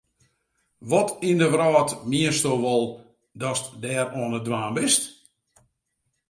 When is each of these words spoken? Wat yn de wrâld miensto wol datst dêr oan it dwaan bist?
Wat 0.89 1.09
yn 1.29 1.39
de 1.41 1.47
wrâld 1.51 1.89
miensto 2.09 2.51
wol 2.63 2.83
datst 3.39 3.65
dêr 3.83 4.07
oan 4.19 4.37
it 4.39 4.45
dwaan 4.47 4.73
bist? 4.77 5.03